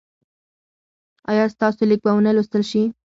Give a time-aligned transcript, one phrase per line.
[1.29, 2.83] ایا ستاسو لیک به و نه لوستل شي؟